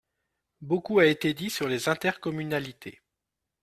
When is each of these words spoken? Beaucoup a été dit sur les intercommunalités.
Beaucoup 0.61 0.97
a 0.97 1.05
été 1.05 1.35
dit 1.35 1.51
sur 1.51 1.67
les 1.67 1.87
intercommunalités. 1.87 3.03